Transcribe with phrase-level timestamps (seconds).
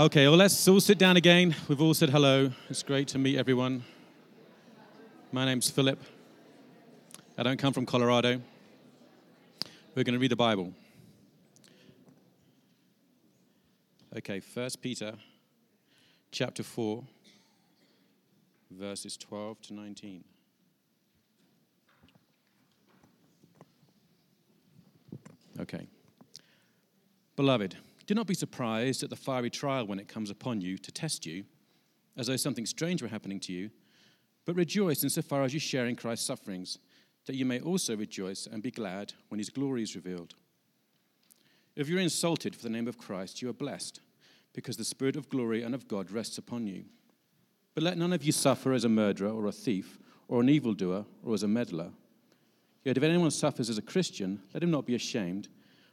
[0.00, 1.54] Okay, well, let's all sit down again.
[1.68, 2.50] We've all said hello.
[2.70, 3.84] It's great to meet everyone.
[5.30, 5.98] My name's Philip.
[7.36, 8.40] I don't come from Colorado.
[9.94, 10.72] We're going to read the Bible.
[14.16, 15.12] Okay, 1 Peter
[16.32, 17.04] chapter 4,
[18.70, 20.24] verses 12 to 19.
[25.60, 25.86] Okay.
[27.36, 27.76] Beloved,
[28.10, 31.24] do not be surprised at the fiery trial when it comes upon you to test
[31.24, 31.44] you,
[32.16, 33.70] as though something strange were happening to you,
[34.44, 36.80] but rejoice insofar as you share in Christ's sufferings,
[37.26, 40.34] that you may also rejoice and be glad when his glory is revealed.
[41.76, 44.00] If you're insulted for the name of Christ, you are blessed,
[44.54, 46.86] because the Spirit of glory and of God rests upon you.
[47.76, 51.04] But let none of you suffer as a murderer or a thief or an evildoer
[51.22, 51.92] or as a meddler.
[52.82, 55.48] Yet if anyone suffers as a Christian, let him not be ashamed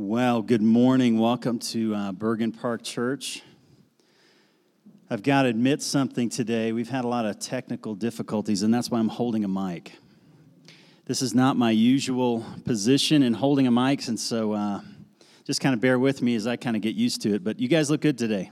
[0.00, 1.18] Well, good morning.
[1.18, 3.42] Welcome to uh, Bergen Park Church.
[5.10, 6.70] I've got to admit something today.
[6.70, 9.92] We've had a lot of technical difficulties, and that's why I'm holding a mic.
[11.06, 14.80] This is not my usual position in holding a mic, and so uh,
[15.44, 17.42] just kind of bear with me as I kind of get used to it.
[17.42, 18.50] But you guys look good today.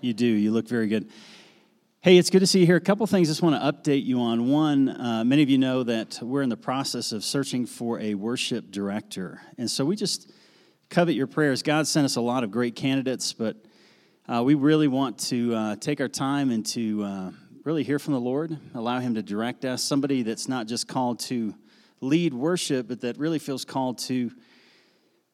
[0.00, 0.26] You do.
[0.26, 1.08] You look very good.
[2.02, 2.76] Hey, it's good to see you here.
[2.76, 4.48] A couple things I just want to update you on.
[4.48, 8.14] One, uh, many of you know that we're in the process of searching for a
[8.14, 9.42] worship director.
[9.58, 10.32] And so we just
[10.88, 11.62] covet your prayers.
[11.62, 13.58] God sent us a lot of great candidates, but
[14.26, 17.30] uh, we really want to uh, take our time and to uh,
[17.64, 19.82] really hear from the Lord, allow Him to direct us.
[19.82, 21.54] Somebody that's not just called to
[22.00, 24.30] lead worship, but that really feels called to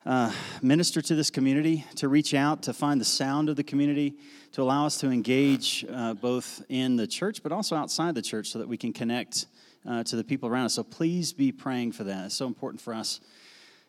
[0.06, 4.14] uh, minister to this community, to reach out, to find the sound of the community,
[4.52, 8.48] to allow us to engage uh, both in the church but also outside the church
[8.48, 9.46] so that we can connect
[9.86, 10.74] uh, to the people around us.
[10.74, 12.26] So please be praying for that.
[12.26, 13.20] It's so important for us.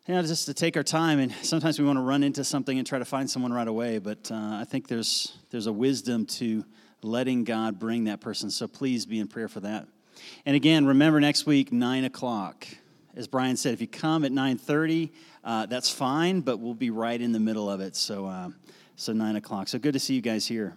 [0.07, 2.77] You know, just to take our time, and sometimes we want to run into something
[2.77, 3.99] and try to find someone right away.
[3.99, 6.63] But uh, I think there's there's a wisdom to
[7.01, 8.49] letting God bring that person.
[8.49, 9.85] So please be in prayer for that.
[10.45, 12.65] And again, remember next week nine o'clock.
[13.17, 15.11] As Brian said, if you come at nine thirty,
[15.47, 17.95] uh, that's fine, but we'll be right in the middle of it.
[17.95, 18.49] So, uh,
[18.97, 19.69] so nine o'clock.
[19.69, 20.75] So good to see you guys here.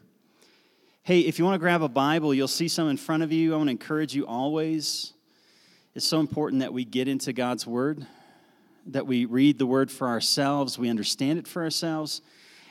[1.03, 3.53] Hey, if you want to grab a Bible, you'll see some in front of you.
[3.53, 5.13] I want to encourage you always.
[5.97, 8.07] It's so important that we get into God's Word,
[8.87, 12.23] that we read the Word for ourselves, we understand it for ourselves,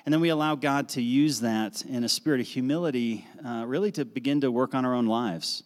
[0.06, 3.92] and then we allow God to use that in a spirit of humility, uh, really
[3.92, 5.64] to begin to work on our own lives.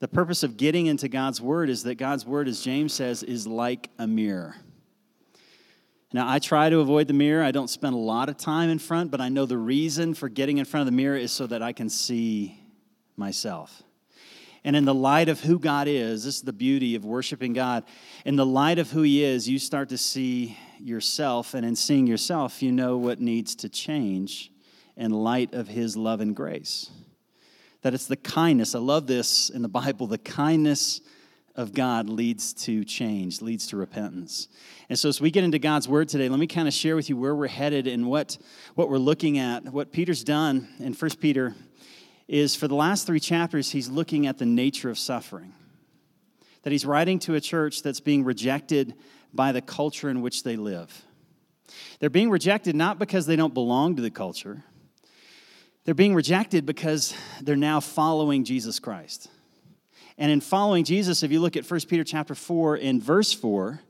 [0.00, 3.46] The purpose of getting into God's Word is that God's Word, as James says, is
[3.46, 4.56] like a mirror.
[6.12, 7.42] Now, I try to avoid the mirror.
[7.42, 10.28] I don't spend a lot of time in front, but I know the reason for
[10.28, 12.62] getting in front of the mirror is so that I can see
[13.16, 13.82] myself.
[14.62, 17.84] And in the light of who God is, this is the beauty of worshiping God.
[18.24, 22.06] In the light of who He is, you start to see yourself, and in seeing
[22.06, 24.52] yourself, you know what needs to change
[24.96, 26.90] in light of His love and grace.
[27.82, 31.00] That it's the kindness, I love this in the Bible, the kindness
[31.56, 34.48] of God leads to change, leads to repentance.
[34.88, 37.08] And so, as we get into God's word today, let me kind of share with
[37.08, 38.38] you where we're headed and what,
[38.74, 39.64] what we're looking at.
[39.64, 41.54] What Peter's done in 1 Peter
[42.28, 45.54] is for the last three chapters, he's looking at the nature of suffering.
[46.62, 48.94] That he's writing to a church that's being rejected
[49.32, 51.04] by the culture in which they live.
[52.00, 54.62] They're being rejected not because they don't belong to the culture,
[55.84, 59.30] they're being rejected because they're now following Jesus Christ.
[60.18, 63.80] And in following Jesus, if you look at 1 Peter chapter 4 in verse 4,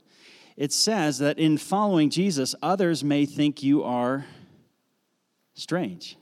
[0.57, 4.25] it says that in following Jesus, others may think you are
[5.53, 6.17] strange.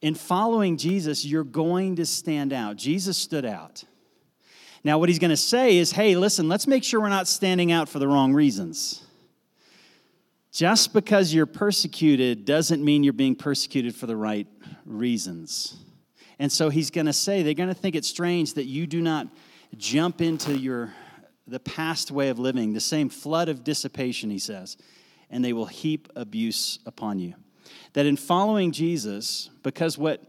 [0.00, 2.76] In following Jesus, you're going to stand out.
[2.76, 3.84] Jesus stood out.
[4.84, 7.72] Now, what he's going to say is hey, listen, let's make sure we're not standing
[7.72, 9.02] out for the wrong reasons.
[10.52, 14.46] Just because you're persecuted doesn't mean you're being persecuted for the right
[14.84, 15.76] reasons.
[16.38, 19.00] And so he's going to say they're going to think it strange that you do
[19.00, 19.28] not
[19.76, 20.92] jump into your
[21.46, 24.76] the past way of living, the same flood of dissipation, he says,
[25.30, 27.34] and they will heap abuse upon you.
[27.92, 30.22] That in following Jesus, because what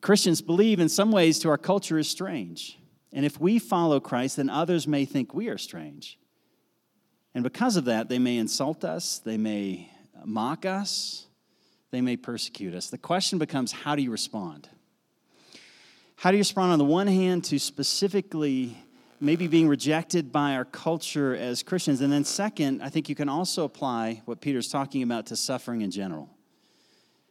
[0.00, 2.78] Christians believe in some ways to our culture is strange.
[3.12, 6.18] And if we follow Christ, then others may think we are strange.
[7.34, 9.90] And because of that, they may insult us, they may
[10.24, 11.26] mock us,
[11.90, 12.88] they may persecute us.
[12.88, 14.68] The question becomes how do you respond?
[16.20, 18.76] How do you respond, on the one hand, to specifically
[19.20, 22.02] maybe being rejected by our culture as Christians?
[22.02, 25.80] And then, second, I think you can also apply what Peter's talking about to suffering
[25.80, 26.28] in general.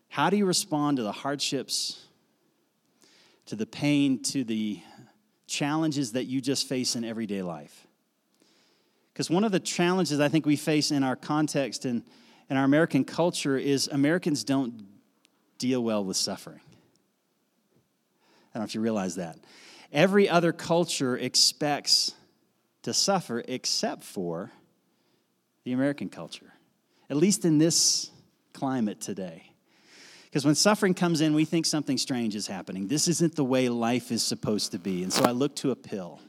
[0.07, 2.03] How do you respond to the hardships,
[3.45, 4.81] to the pain, to the
[5.45, 7.85] challenges that you just face in everyday life?
[9.13, 12.01] Because one of the challenges I think we face in our context and
[12.49, 14.81] in our American culture is Americans don't
[15.59, 16.61] deal well with suffering.
[18.53, 19.37] I don't know if you realize that.
[19.91, 22.13] Every other culture expects
[22.83, 24.51] to suffer except for
[25.63, 26.53] the American culture,
[27.09, 28.11] at least in this
[28.53, 29.43] climate today.
[30.25, 32.87] Because when suffering comes in, we think something strange is happening.
[32.87, 35.01] This isn't the way life is supposed to be.
[35.01, 36.19] And so I look to a pill.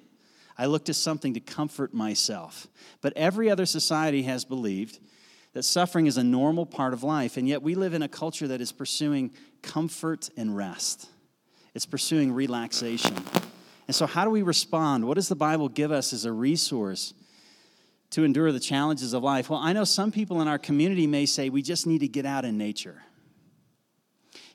[0.56, 2.66] I look to something to comfort myself.
[3.02, 4.99] But every other society has believed
[5.52, 8.49] that suffering is a normal part of life, and yet we live in a culture
[8.49, 9.32] that is pursuing
[9.62, 11.08] comfort and rest.
[11.75, 13.17] It's pursuing relaxation.
[13.87, 15.06] And so, how do we respond?
[15.06, 17.14] What does the Bible give us as a resource
[18.11, 19.50] to endure the challenges of life?
[19.50, 22.26] Well, I know some people in our community may say we just need to get
[22.26, 23.02] out in nature.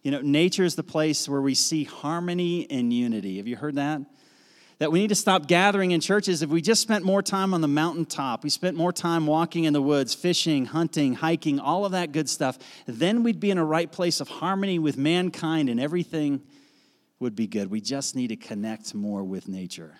[0.03, 3.37] You know, nature is the place where we see harmony and unity.
[3.37, 4.01] Have you heard that?
[4.79, 6.41] That we need to stop gathering in churches.
[6.41, 9.73] If we just spent more time on the mountaintop, we spent more time walking in
[9.73, 13.65] the woods, fishing, hunting, hiking, all of that good stuff, then we'd be in a
[13.65, 16.41] right place of harmony with mankind and everything
[17.19, 17.69] would be good.
[17.69, 19.99] We just need to connect more with nature.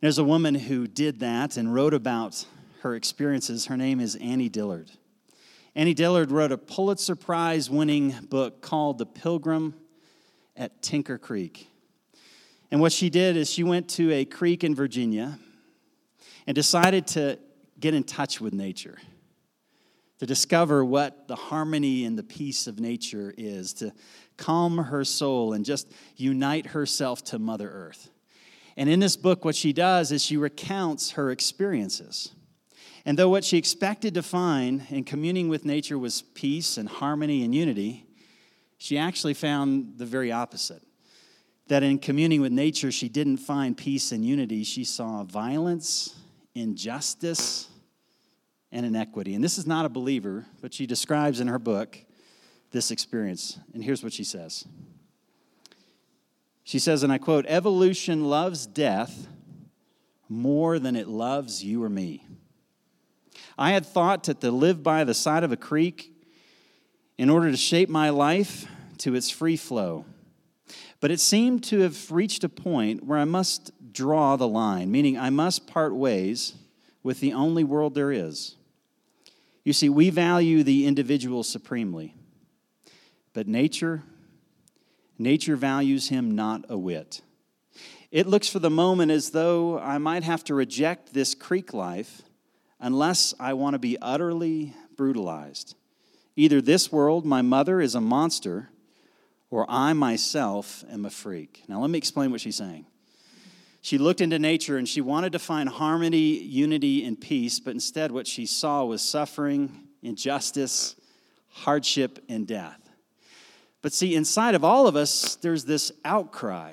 [0.00, 2.46] There's a woman who did that and wrote about
[2.82, 3.66] her experiences.
[3.66, 4.90] Her name is Annie Dillard.
[5.74, 9.74] Annie Dillard wrote a Pulitzer Prize winning book called The Pilgrim
[10.56, 11.68] at Tinker Creek.
[12.70, 15.38] And what she did is she went to a creek in Virginia
[16.46, 17.38] and decided to
[17.80, 18.98] get in touch with nature,
[20.18, 23.92] to discover what the harmony and the peace of nature is, to
[24.38, 28.08] calm her soul and just unite herself to Mother Earth.
[28.76, 32.30] And in this book, what she does is she recounts her experiences.
[33.04, 37.42] And though what she expected to find in communing with nature was peace and harmony
[37.42, 38.06] and unity,
[38.78, 40.82] she actually found the very opposite.
[41.66, 44.62] That in communing with nature, she didn't find peace and unity.
[44.64, 46.14] She saw violence,
[46.54, 47.68] injustice,
[48.70, 49.34] and inequity.
[49.34, 51.98] And this is not a believer, but she describes in her book
[52.70, 53.58] this experience.
[53.74, 54.64] And here's what she says
[56.64, 59.28] She says, and I quote, Evolution loves death
[60.28, 62.26] more than it loves you or me.
[63.56, 66.12] I had thought that to live by the side of a creek
[67.16, 68.66] in order to shape my life
[68.98, 70.04] to its free flow.
[71.00, 75.18] But it seemed to have reached a point where I must draw the line, meaning
[75.18, 76.54] I must part ways
[77.02, 78.56] with the only world there is.
[79.64, 82.14] You see, we value the individual supremely.
[83.38, 84.02] But nature,
[85.16, 87.20] nature values him not a whit.
[88.10, 92.22] It looks for the moment as though I might have to reject this creek life
[92.80, 95.76] unless I want to be utterly brutalized.
[96.34, 98.70] Either this world, my mother, is a monster,
[99.50, 101.62] or I myself am a freak.
[101.68, 102.86] Now, let me explain what she's saying.
[103.82, 108.10] She looked into nature and she wanted to find harmony, unity, and peace, but instead,
[108.10, 110.96] what she saw was suffering, injustice,
[111.50, 112.87] hardship, and death.
[113.82, 116.72] But see, inside of all of us, there's this outcry,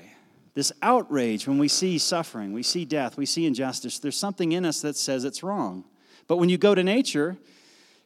[0.53, 3.99] this outrage when we see suffering, we see death, we see injustice.
[3.99, 5.85] There's something in us that says it's wrong.
[6.27, 7.37] But when you go to nature,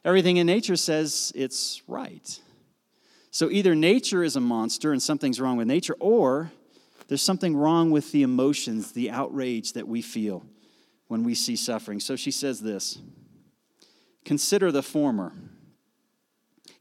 [0.04, 2.38] everything in nature says it's right.
[3.30, 6.52] So either nature is a monster and something's wrong with nature, or
[7.08, 10.44] there's something wrong with the emotions, the outrage that we feel
[11.08, 12.00] when we see suffering.
[12.00, 13.00] So she says this
[14.24, 15.32] Consider the former.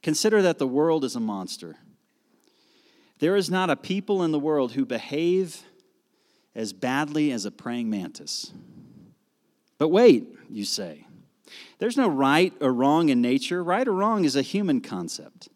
[0.01, 1.77] Consider that the world is a monster
[3.19, 5.63] there is not a people in the world who behave
[6.55, 8.51] as badly as a praying mantis.
[9.77, 11.05] But wait, you say.
[11.79, 13.63] There's no right or wrong in nature.
[13.63, 15.47] Right or wrong is a human concept.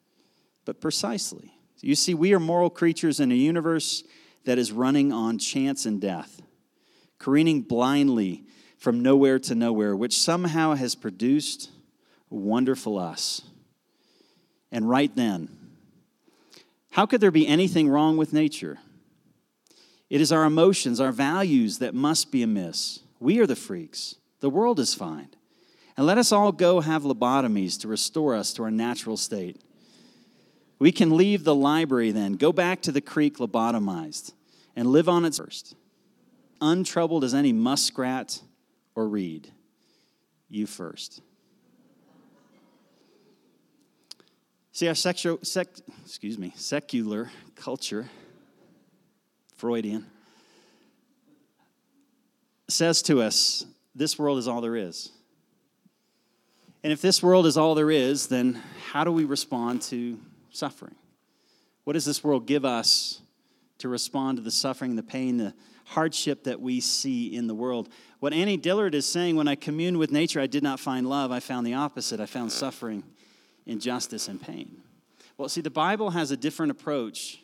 [0.66, 1.54] But precisely.
[1.82, 4.04] You see, we are moral creatures in a universe
[4.46, 6.42] that is running on chance and death,
[7.20, 8.46] careening blindly
[8.78, 11.70] from nowhere to nowhere, which somehow has produced
[12.30, 13.42] wonderful us.
[14.72, 15.50] And right then,
[16.94, 18.78] how could there be anything wrong with nature?
[20.12, 23.00] It is our emotions, our values that must be amiss.
[23.20, 24.18] We are the freaks.
[24.42, 25.30] The world is fine.
[25.98, 29.60] And let us all go have lobotomies to restore us to our natural state.
[30.78, 34.34] We can leave the library then, go back to the creek lobotomized,
[34.76, 35.76] and live on its first,
[36.62, 38.40] untroubled as any muskrat
[38.94, 39.52] or reed.
[40.48, 41.22] You first.
[44.76, 45.68] See, our sexual, sec,
[46.04, 48.10] excuse me, secular culture,
[49.56, 50.08] Freudian,
[52.68, 55.12] says to us, this world is all there is.
[56.84, 60.96] And if this world is all there is, then how do we respond to suffering?
[61.84, 63.22] What does this world give us
[63.78, 65.54] to respond to the suffering, the pain, the
[65.86, 67.90] hardship that we see in the world?
[68.20, 71.32] What Annie Dillard is saying when I communed with nature, I did not find love,
[71.32, 72.20] I found the opposite.
[72.20, 73.04] I found suffering,
[73.66, 74.82] injustice, and pain.
[75.38, 77.40] Well, see, the Bible has a different approach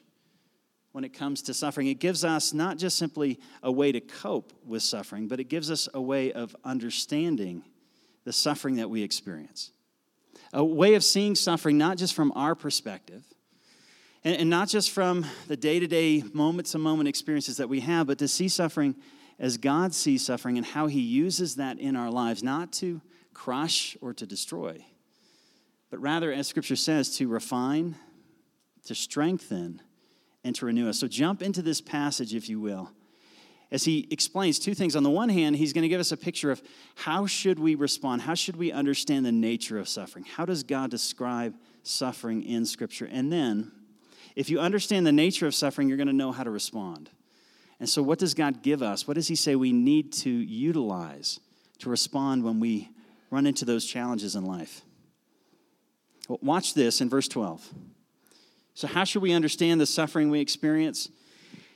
[0.92, 1.88] when it comes to suffering.
[1.88, 5.70] It gives us not just simply a way to cope with suffering, but it gives
[5.70, 7.64] us a way of understanding
[8.26, 9.72] the suffering that we experience.
[10.54, 13.24] A way of seeing suffering not just from our perspective,
[14.24, 17.80] and, and not just from the day to day, moment to moment experiences that we
[17.82, 18.96] have, but to see suffering
[19.38, 23.02] as God sees suffering and how He uses that in our lives, not to
[23.34, 24.84] crush or to destroy,
[25.90, 27.96] but rather, as Scripture says, to refine,
[28.86, 29.82] to strengthen,
[30.44, 31.00] and to renew us.
[31.00, 32.92] So jump into this passage, if you will,
[33.72, 34.96] as he explains two things.
[34.96, 36.62] On the one hand, he's going to give us a picture of
[36.96, 38.22] how should we respond?
[38.22, 40.26] How should we understand the nature of suffering?
[40.26, 43.10] How does God describe suffering in Scripture?
[43.12, 43.72] And then,
[44.36, 47.10] if you understand the nature of suffering, you're going to know how to respond.
[47.80, 49.08] And so, what does God give us?
[49.08, 51.40] What does He say we need to utilize
[51.80, 52.90] to respond when we
[53.32, 54.82] run into those challenges in life?
[56.30, 57.74] Well, watch this in verse 12.
[58.76, 61.10] So, how should we understand the suffering we experience?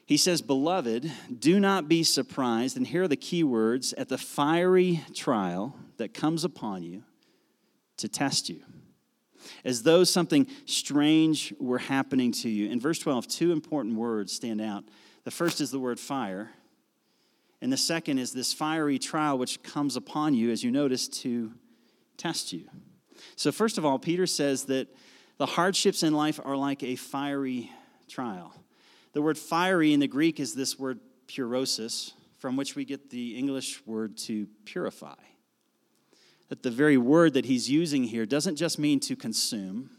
[0.05, 4.17] He says, Beloved, do not be surprised, and here are the key words at the
[4.17, 7.03] fiery trial that comes upon you
[7.97, 8.61] to test you,
[9.65, 12.69] as though something strange were happening to you.
[12.69, 14.83] In verse 12, two important words stand out.
[15.23, 16.51] The first is the word fire,
[17.59, 21.53] and the second is this fiery trial which comes upon you, as you notice, to
[22.17, 22.69] test you.
[23.35, 24.87] So, first of all, Peter says that
[25.37, 27.71] the hardships in life are like a fiery
[28.07, 28.53] trial.
[29.13, 33.37] The word fiery in the Greek is this word purosis, from which we get the
[33.37, 35.15] English word to purify.
[36.49, 39.89] That the very word that he's using here doesn't just mean to consume,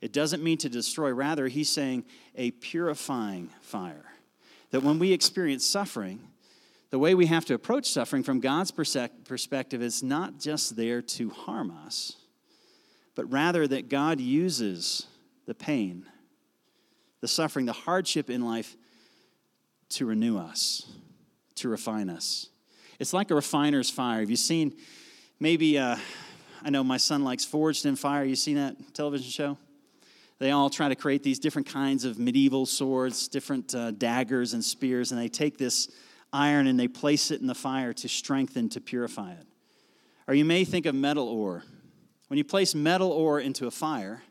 [0.00, 1.10] it doesn't mean to destroy.
[1.12, 4.04] Rather, he's saying a purifying fire.
[4.70, 6.20] That when we experience suffering,
[6.90, 11.30] the way we have to approach suffering from God's perspective is not just there to
[11.30, 12.16] harm us,
[13.16, 15.06] but rather that God uses
[15.46, 16.06] the pain,
[17.20, 18.76] the suffering, the hardship in life
[19.88, 20.86] to renew us,
[21.56, 22.50] to refine us.
[23.00, 24.20] It's like a refiner's fire.
[24.20, 24.76] Have you seen
[25.40, 25.96] maybe, uh,
[26.62, 28.24] I know my son likes Forged in Fire.
[28.24, 29.58] You seen that television show?
[30.38, 34.62] They all try to create these different kinds of medieval swords, different uh, daggers and
[34.62, 35.90] spears, and they take this
[36.32, 39.46] iron and they place it in the fire to strengthen, to purify it.
[40.28, 41.62] Or you may think of metal ore.
[42.28, 44.22] When you place metal ore into a fire,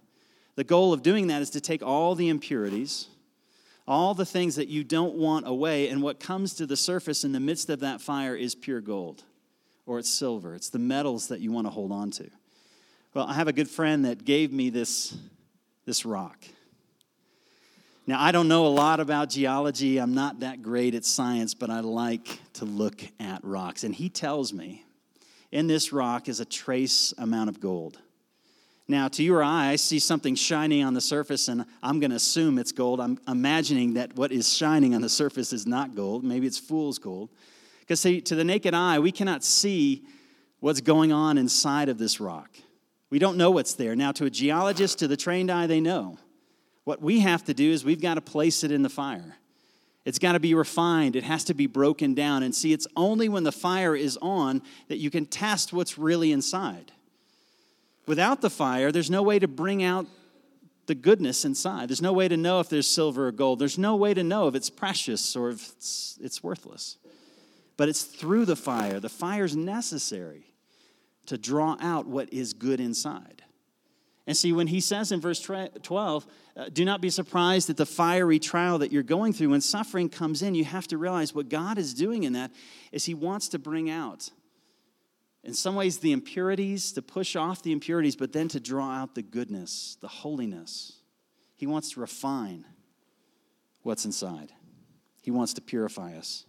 [0.56, 3.08] the goal of doing that is to take all the impurities,
[3.88, 7.32] all the things that you don't want away, and what comes to the surface in
[7.32, 9.24] the midst of that fire is pure gold
[9.86, 10.56] or it's silver.
[10.56, 12.30] It's the metals that you want to hold on to.
[13.14, 15.16] Well, I have a good friend that gave me this,
[15.86, 16.44] this rock.
[18.08, 19.98] Now, I don't know a lot about geology.
[19.98, 23.84] I'm not that great at science, but I like to look at rocks.
[23.84, 24.85] And he tells me
[25.56, 27.98] in this rock is a trace amount of gold.
[28.90, 32.18] Now, to your eye, I see something shining on the surface, and I'm going to
[32.18, 33.00] assume it's gold.
[33.00, 36.26] I'm imagining that what is shining on the surface is not gold.
[36.26, 37.30] Maybe it's fool's gold.
[37.80, 40.04] Because, see, to the naked eye, we cannot see
[40.60, 42.50] what's going on inside of this rock.
[43.10, 43.96] We don't know what's there.
[43.96, 46.18] Now, to a geologist, to the trained eye, they know.
[46.84, 49.38] What we have to do is we've got to place it in the fire.
[50.06, 51.16] It's got to be refined.
[51.16, 52.44] It has to be broken down.
[52.44, 56.32] And see, it's only when the fire is on that you can test what's really
[56.32, 56.92] inside.
[58.08, 60.06] Without the fire, there's no way to bring out
[60.86, 61.90] the goodness inside.
[61.90, 63.58] There's no way to know if there's silver or gold.
[63.58, 66.98] There's no way to know if it's precious or if it's, it's worthless.
[67.76, 69.00] But it's through the fire.
[69.00, 70.54] The fire's necessary
[71.26, 73.44] to draw out what is good inside.
[74.28, 76.28] And see, when he says in verse 12,
[76.58, 79.50] uh, do not be surprised at the fiery trial that you're going through.
[79.50, 82.52] When suffering comes in, you have to realize what God is doing in that
[82.92, 84.32] is he wants to bring out,
[85.44, 89.14] in some ways, the impurities, to push off the impurities, but then to draw out
[89.14, 90.94] the goodness, the holiness.
[91.56, 92.66] He wants to refine
[93.84, 94.52] what's inside,
[95.22, 96.46] he wants to purify us.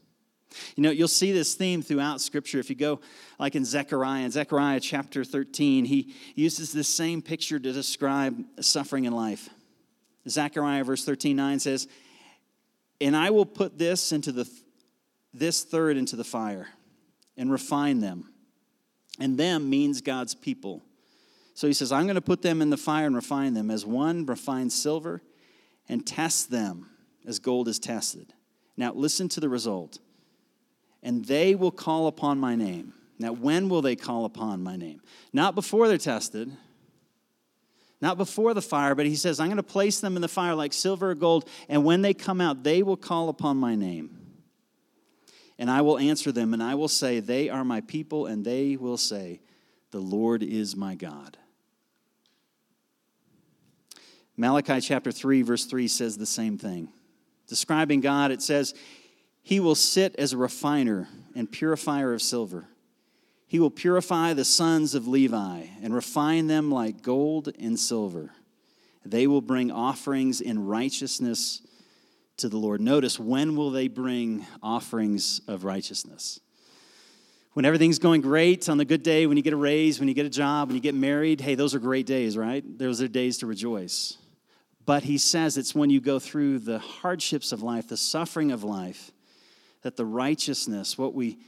[0.76, 2.58] You know, you'll see this theme throughout Scripture.
[2.58, 3.00] If you go,
[3.38, 9.04] like in Zechariah, in Zechariah chapter 13, he uses this same picture to describe suffering
[9.04, 9.48] in life.
[10.28, 11.88] Zechariah verse 13, 9 says,
[13.00, 14.48] And I will put this into the
[15.32, 16.68] this third into the fire
[17.36, 18.32] and refine them.
[19.20, 20.82] And them means God's people.
[21.54, 23.84] So he says, I'm going to put them in the fire and refine them as
[23.84, 25.22] one refines silver
[25.88, 26.90] and test them
[27.26, 28.32] as gold is tested.
[28.76, 29.98] Now, listen to the result.
[31.02, 32.92] And they will call upon my name.
[33.18, 35.00] Now, when will they call upon my name?
[35.32, 36.50] Not before they're tested,
[38.00, 40.54] not before the fire, but he says, I'm going to place them in the fire
[40.54, 44.18] like silver or gold, and when they come out, they will call upon my name.
[45.58, 48.76] And I will answer them, and I will say, They are my people, and they
[48.76, 49.40] will say,
[49.92, 51.38] The Lord is my God.
[54.36, 56.90] Malachi chapter 3, verse 3 says the same thing.
[57.46, 58.74] Describing God, it says,
[59.46, 62.66] He will sit as a refiner and purifier of silver.
[63.46, 68.32] He will purify the sons of Levi and refine them like gold and silver.
[69.04, 71.62] They will bring offerings in righteousness
[72.38, 72.80] to the Lord.
[72.80, 76.40] Notice, when will they bring offerings of righteousness?
[77.52, 80.14] When everything's going great, on the good day, when you get a raise, when you
[80.14, 82.64] get a job, when you get married, hey, those are great days, right?
[82.80, 84.18] Those are days to rejoice.
[84.84, 88.64] But he says it's when you go through the hardships of life, the suffering of
[88.64, 89.12] life,
[89.87, 91.38] that the righteousness, what we,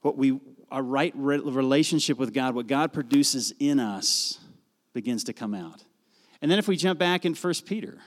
[0.00, 4.38] what we, our right relationship with God, what God produces in us,
[4.94, 5.84] begins to come out.
[6.40, 7.98] And then if we jump back in 1 Peter,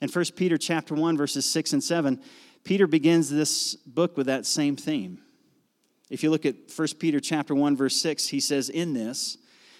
[0.00, 2.18] in 1 Peter chapter 1, verses 6 and 7,
[2.64, 5.18] Peter begins this book with that same theme.
[6.08, 9.36] If you look at 1 Peter chapter 1, verse 6, he says, In this,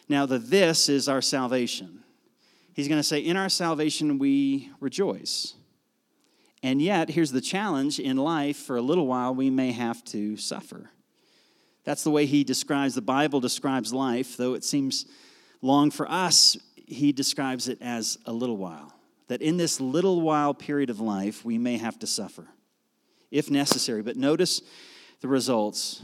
[0.06, 2.04] now the this is our salvation
[2.78, 5.54] He's going to say, In our salvation, we rejoice.
[6.62, 10.36] And yet, here's the challenge in life for a little while, we may have to
[10.36, 10.90] suffer.
[11.84, 15.06] That's the way he describes, the Bible describes life, though it seems
[15.62, 18.92] long for us, he describes it as a little while.
[19.28, 22.46] That in this little while period of life, we may have to suffer,
[23.30, 24.02] if necessary.
[24.02, 24.62] But notice
[25.20, 26.02] the results.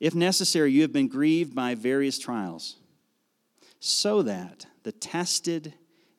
[0.00, 2.76] If necessary, you have been grieved by various trials,
[3.80, 5.74] so that the tested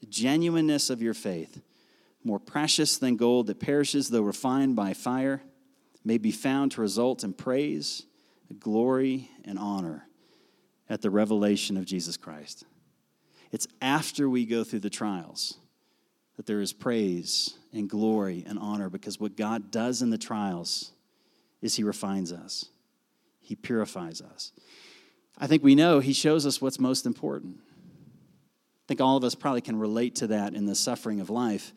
[0.08, 1.62] genuineness of your faith,
[2.26, 5.42] more precious than gold that perishes though refined by fire,
[6.04, 8.04] may be found to result in praise,
[8.60, 10.08] glory, and honor
[10.90, 12.66] at the revelation of Jesus Christ.
[13.52, 15.58] It's after we go through the trials
[16.38, 20.92] that there is praise and glory and honor because what God does in the trials
[21.62, 22.66] is He refines us,
[23.40, 24.52] He purifies us.
[25.38, 27.60] I think we know He shows us what's most important.
[27.66, 31.74] I think all of us probably can relate to that in the suffering of life.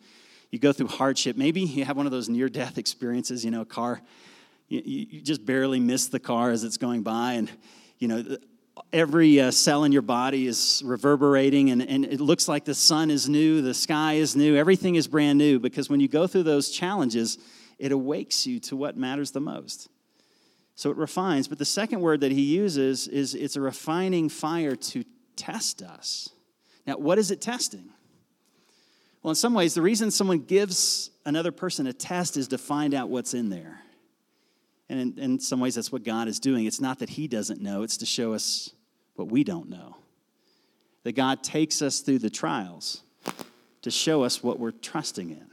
[0.51, 1.35] You go through hardship.
[1.35, 4.01] Maybe you have one of those near death experiences, you know, a car,
[4.69, 7.49] you, you, just barely miss the car as it's going by, and,
[7.99, 8.37] you know,
[8.91, 13.09] every uh, cell in your body is reverberating, and, and it looks like the sun
[13.09, 16.43] is new, the sky is new, everything is brand new, because when you go through
[16.43, 17.37] those challenges,
[17.79, 19.89] it awakes you to what matters the most.
[20.75, 21.47] So it refines.
[21.47, 25.03] But the second word that he uses is it's a refining fire to
[25.35, 26.29] test us.
[26.85, 27.89] Now, what is it testing?
[29.27, 32.93] Well, in some ways, the reason someone gives another person a test is to find
[32.93, 33.81] out what's in there.
[34.87, 36.65] And in, in, some ways, that's what God is doing.
[36.65, 38.69] It's not that He doesn't know, it's to show us
[39.15, 39.97] what we don't know.
[41.03, 43.03] That God takes us through the trials
[43.81, 45.47] to show us what we're trusting in.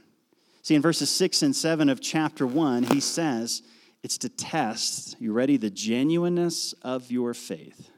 [0.61, 3.61] See, in verses 6 and 7 of chapter 1, He says
[4.03, 7.89] it's to test, you ready, the genuineness of your faith.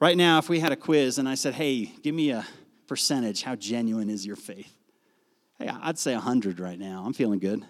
[0.00, 2.46] Right now, if we had a quiz and I said, hey, give me a
[2.86, 4.74] percentage, how genuine is your faith?
[5.58, 7.04] Hey, I'd say 100 right now.
[7.06, 7.64] I'm feeling good.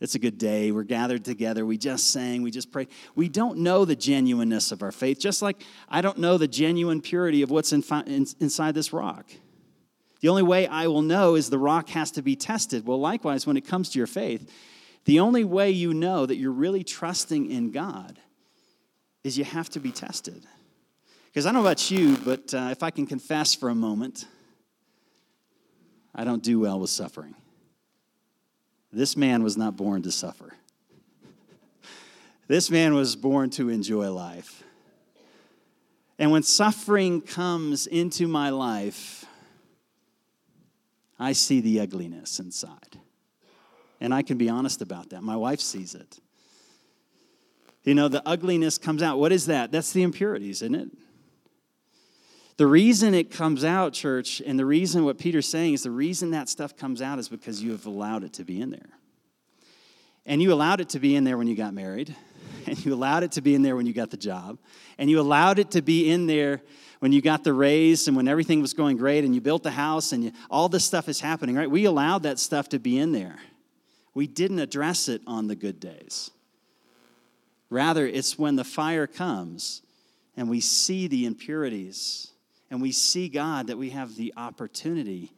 [0.00, 0.72] It's a good day.
[0.72, 1.66] We're gathered together.
[1.66, 2.42] We just sang.
[2.42, 2.88] We just prayed.
[3.14, 7.02] We don't know the genuineness of our faith, just like I don't know the genuine
[7.02, 9.30] purity of what's in, in, inside this rock.
[10.20, 12.86] The only way I will know is the rock has to be tested.
[12.86, 14.50] Well, likewise, when it comes to your faith,
[15.04, 18.18] the only way you know that you're really trusting in God
[19.22, 20.46] is you have to be tested.
[21.32, 24.26] Because I don't know about you, but uh, if I can confess for a moment,
[26.12, 27.36] I don't do well with suffering.
[28.92, 30.52] This man was not born to suffer.
[32.48, 34.64] This man was born to enjoy life.
[36.18, 39.24] And when suffering comes into my life,
[41.16, 42.98] I see the ugliness inside.
[44.00, 45.22] And I can be honest about that.
[45.22, 46.18] My wife sees it.
[47.84, 49.20] You know, the ugliness comes out.
[49.20, 49.70] What is that?
[49.70, 50.90] That's the impurities, isn't it?
[52.60, 56.32] The reason it comes out, church, and the reason what Peter's saying is the reason
[56.32, 58.90] that stuff comes out is because you have allowed it to be in there.
[60.26, 62.14] And you allowed it to be in there when you got married,
[62.66, 64.58] and you allowed it to be in there when you got the job,
[64.98, 66.60] and you allowed it to be in there
[66.98, 69.70] when you got the raise and when everything was going great and you built the
[69.70, 71.70] house and you, all this stuff is happening, right?
[71.70, 73.38] We allowed that stuff to be in there.
[74.12, 76.30] We didn't address it on the good days.
[77.70, 79.80] Rather, it's when the fire comes
[80.36, 82.29] and we see the impurities
[82.70, 85.32] and we see God that we have the opportunity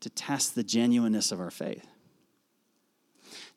[0.00, 1.86] to test the genuineness of our faith.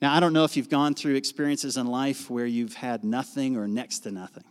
[0.02, 3.58] Now, I don't know if you've gone through experiences in life where you've had nothing
[3.58, 4.44] or next to nothing.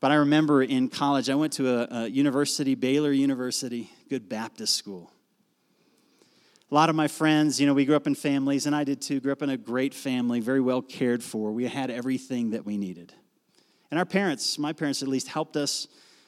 [0.00, 4.76] But I remember in college, I went to a, a university, Baylor University, good Baptist
[4.76, 5.10] school.
[6.70, 9.00] A lot of my friends, you know, we grew up in families, and I did
[9.00, 11.52] too, grew up in a great family, very well cared for.
[11.52, 13.12] We had everything that we needed.
[13.90, 15.86] And our parents, my parents at least, helped us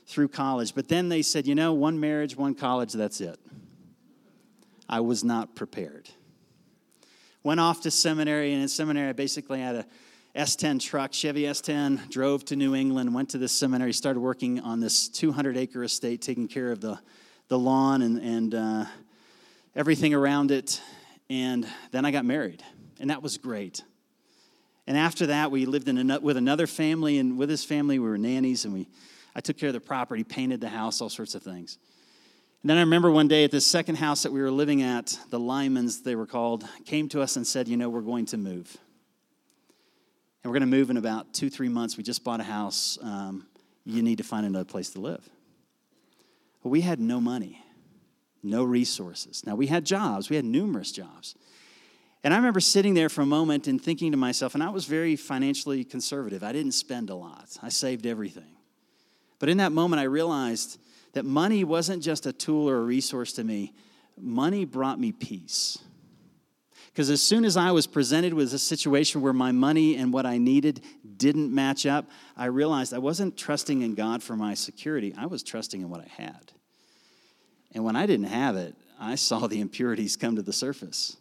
[0.09, 0.75] through college.
[0.75, 3.39] But then they said, you know, one marriage, one college, that's it.
[4.89, 6.09] I was not prepared.
[7.43, 9.87] Went off to seminary, and in seminary, I basically had a
[10.35, 14.81] S10 truck, Chevy S10, drove to New England, went to this seminary, started working on
[14.81, 16.99] this 200 acre estate, taking care of the,
[17.49, 18.85] the lawn and, and uh,
[19.77, 20.81] everything around it.
[21.29, 22.63] And then I got married,
[22.99, 23.83] and that was great.
[24.87, 28.17] And after that, we lived in with another family, and with his family, we were
[28.17, 28.89] nannies, and we,
[29.39, 31.79] I took care of the property, painted the house, all sorts of things.
[32.61, 35.17] And then I remember one day at the second house that we were living at,
[35.31, 38.37] the Lymans, they were called, came to us and said, You know, we're going to
[38.37, 38.77] move.
[40.43, 41.97] And we're going to move in about two, three months.
[41.97, 42.99] We just bought a house.
[43.01, 43.47] Um,
[43.85, 45.25] you need to find another place to live.
[46.65, 47.65] Well, we had no money,
[48.43, 49.47] no resources.
[49.47, 51.37] Now, we had jobs, we had numerous jobs.
[52.25, 54.87] And I remember sitting there for a moment and thinking to myself, and I was
[54.87, 56.43] very financially conservative.
[56.43, 58.58] I didn't spend a lot, I saved everything.
[59.39, 60.79] But in that moment, I realized
[61.13, 63.73] that money wasn't just a tool or a resource to me,
[64.21, 65.79] money brought me peace.
[66.87, 70.27] Because as soon as I was presented with a situation where my money and what
[70.27, 70.81] I needed
[71.17, 75.15] didn't match up, I realized I wasn't trusting in God for my security.
[75.17, 76.53] I was trusting in what I had.
[77.73, 81.17] And when I didn't have it, I saw the impurities come to the surface.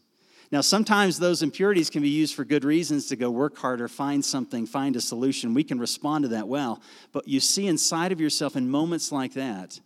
[0.50, 4.24] Now, sometimes those impurities can be used for good reasons to go work harder, find
[4.24, 5.54] something, find a solution.
[5.54, 6.82] We can respond to that well.
[7.12, 9.80] But you see inside of yourself in moments like that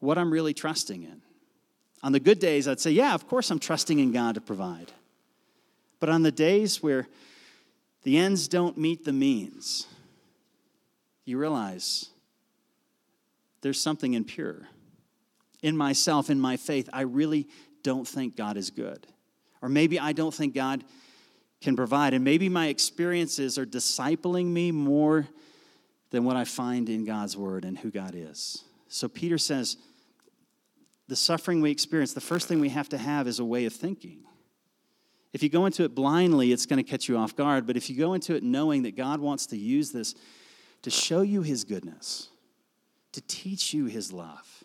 [0.00, 1.20] what I'm really trusting in.
[2.02, 4.90] On the good days, I'd say, yeah, of course I'm trusting in God to provide.
[6.00, 7.06] But on the days where
[8.02, 9.86] the ends don't meet the means,
[11.24, 12.08] you realize
[13.60, 14.66] there's something impure.
[15.62, 17.46] In myself, in my faith, I really
[17.84, 19.06] don't think God is good.
[19.62, 20.84] Or maybe I don't think God
[21.60, 22.12] can provide.
[22.12, 25.28] And maybe my experiences are discipling me more
[26.10, 28.64] than what I find in God's word and who God is.
[28.88, 29.76] So Peter says,
[31.08, 33.72] the suffering we experience, the first thing we have to have is a way of
[33.72, 34.24] thinking.
[35.32, 37.66] If you go into it blindly, it's going to catch you off guard.
[37.66, 40.14] But if you go into it knowing that God wants to use this
[40.82, 42.28] to show you his goodness,
[43.12, 44.64] to teach you his love,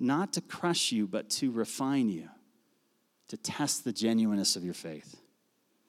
[0.00, 2.28] not to crush you, but to refine you,
[3.32, 5.16] to test the genuineness of your faith.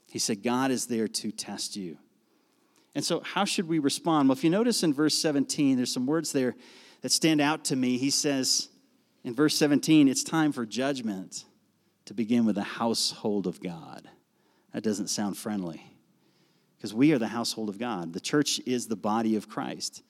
[0.09, 1.97] He said, God is there to test you.
[2.95, 4.29] And so, how should we respond?
[4.29, 6.55] Well, if you notice in verse 17, there's some words there
[7.01, 7.97] that stand out to me.
[7.97, 8.69] He says,
[9.25, 11.43] in verse 17, it's time for judgment
[12.05, 14.07] to begin with the household of God.
[14.73, 15.83] That doesn't sound friendly
[16.77, 18.13] because we are the household of God.
[18.13, 20.01] The church is the body of Christ.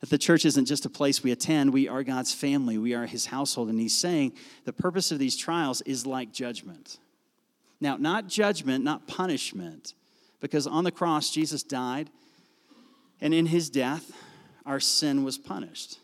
[0.00, 3.06] That the church isn't just a place we attend, we are God's family, we are
[3.06, 3.68] his household.
[3.68, 4.32] And he's saying
[4.64, 6.98] the purpose of these trials is like judgment.
[7.80, 9.94] Now, not judgment, not punishment,
[10.40, 12.10] because on the cross, Jesus died,
[13.20, 14.12] and in his death,
[14.66, 15.98] our sin was punished.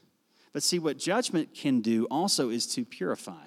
[0.53, 3.47] But see, what judgment can do also is to purify.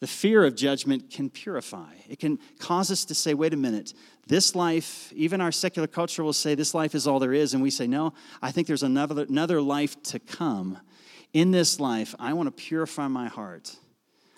[0.00, 1.94] The fear of judgment can purify.
[2.08, 3.94] It can cause us to say, wait a minute,
[4.26, 7.54] this life, even our secular culture will say this life is all there is.
[7.54, 10.78] And we say, no, I think there's another, another life to come.
[11.32, 13.76] In this life, I want to purify my heart.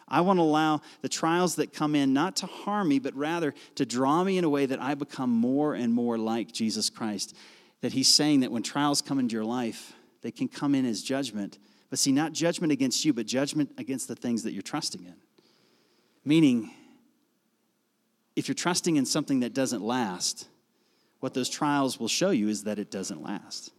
[0.09, 3.55] I want to allow the trials that come in not to harm me, but rather
[3.75, 7.37] to draw me in a way that I become more and more like Jesus Christ.
[7.81, 9.92] That He's saying that when trials come into your life,
[10.23, 11.59] they can come in as judgment.
[11.90, 15.14] But see, not judgment against you, but judgment against the things that you're trusting in.
[16.27, 16.73] Meaning,
[18.35, 20.49] if you're trusting in something that doesn't last,
[21.21, 23.71] what those trials will show you is that it doesn't last.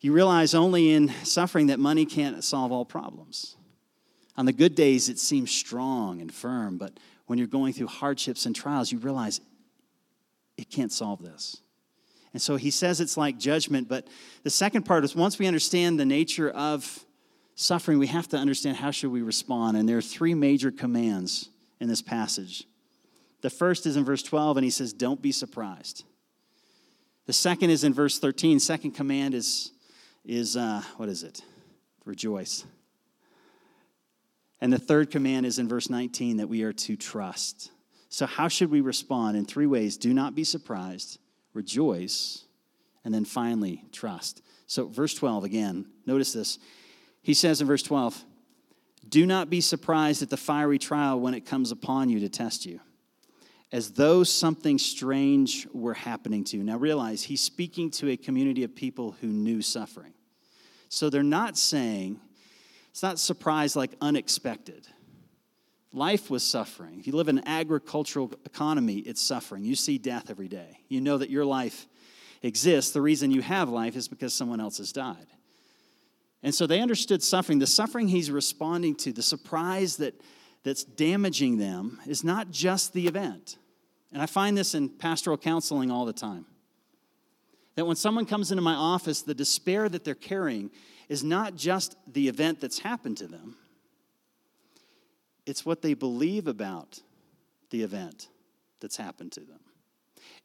[0.00, 3.56] You realize only in suffering that money can't solve all problems.
[4.36, 8.44] On the good days, it seems strong and firm, but when you're going through hardships
[8.44, 9.40] and trials, you realize
[10.58, 11.56] it can't solve this.
[12.34, 13.88] And so he says it's like judgment.
[13.88, 14.08] But
[14.42, 17.04] the second part is once we understand the nature of
[17.62, 19.76] suffering, we have to understand how should we respond.
[19.76, 21.48] And there are three major commands
[21.80, 22.64] in this passage.
[23.40, 26.04] The first is in verse 12, and he says, Don't be surprised.
[27.26, 28.60] The second is in verse 13.
[28.60, 29.72] Second command is,
[30.24, 31.42] is uh, what is it?
[32.04, 32.64] Rejoice.
[34.60, 37.70] And the third command is in verse 19 that we are to trust.
[38.08, 39.36] So, how should we respond?
[39.36, 41.18] In three ways do not be surprised,
[41.54, 42.44] rejoice,
[43.04, 44.42] and then finally, trust.
[44.66, 46.58] So, verse 12 again Notice this.
[47.22, 48.24] He says in verse 12,
[49.08, 52.66] Do not be surprised at the fiery trial when it comes upon you to test
[52.66, 52.80] you,
[53.70, 56.64] as though something strange were happening to you.
[56.64, 60.14] Now realize he's speaking to a community of people who knew suffering.
[60.88, 62.20] So they're not saying,
[62.90, 64.86] it's not surprise like unexpected.
[65.94, 66.98] Life was suffering.
[66.98, 69.64] If you live in an agricultural economy, it's suffering.
[69.64, 70.80] You see death every day.
[70.88, 71.86] You know that your life
[72.42, 72.92] exists.
[72.92, 75.26] The reason you have life is because someone else has died.
[76.42, 77.58] And so they understood suffering.
[77.58, 80.20] The suffering he's responding to, the surprise that,
[80.64, 83.58] that's damaging them, is not just the event.
[84.12, 86.46] And I find this in pastoral counseling all the time.
[87.76, 90.70] That when someone comes into my office, the despair that they're carrying
[91.08, 93.56] is not just the event that's happened to them,
[95.46, 97.00] it's what they believe about
[97.70, 98.28] the event
[98.80, 99.60] that's happened to them.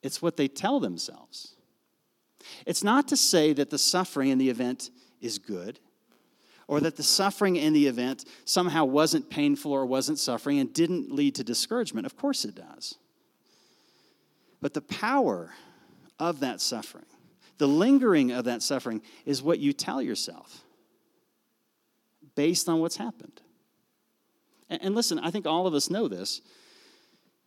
[0.02, 1.56] It's what they tell themselves.
[2.66, 5.80] It's not to say that the suffering in the event is good
[6.68, 11.12] or that the suffering in the event somehow wasn't painful or wasn't suffering and didn't
[11.12, 12.06] lead to discouragement.
[12.06, 12.96] Of course it does.
[14.62, 15.52] But the power
[16.20, 17.06] of that suffering,
[17.58, 20.64] the lingering of that suffering, is what you tell yourself
[22.36, 23.42] based on what's happened.
[24.70, 26.42] And listen, I think all of us know this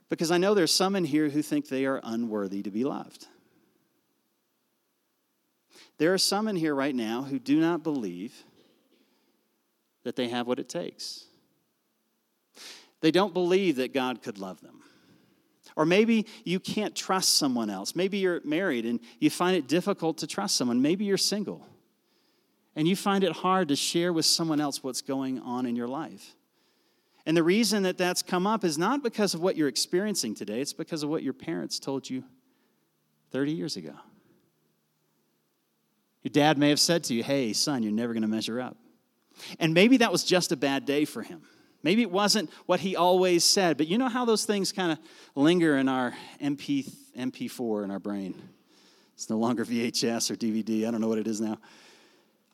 [0.09, 3.27] because I know there's some in here who think they are unworthy to be loved.
[5.99, 8.45] There are some in here right now who do not believe
[10.05, 11.25] that they have what it takes.
[13.01, 14.83] They don't believe that God could love them.
[15.77, 17.95] Or maybe you can't trust someone else.
[17.95, 20.83] Maybe you're married and you find it difficult to trust someone.
[20.83, 21.67] Maybe you're single
[22.77, 25.89] and you find it hard to share with someone else what's going on in your
[25.89, 26.35] life.
[27.27, 30.61] And the reason that that's come up is not because of what you're experiencing today,
[30.61, 32.25] it's because of what your parents told you
[33.31, 33.95] 30 years ago.
[36.23, 38.77] Your dad may have said to you, Hey, son, you're never going to measure up.
[39.59, 41.43] And maybe that was just a bad day for him.
[41.83, 44.99] Maybe it wasn't what he always said, but you know how those things kind of
[45.35, 48.41] linger in our MP, MP4 in our brain?
[49.15, 50.87] It's no longer VHS or DVD.
[50.87, 51.59] I don't know what it is now